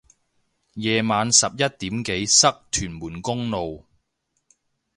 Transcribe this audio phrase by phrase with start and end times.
[0.73, 3.85] 夜晚十一點幾塞屯門公路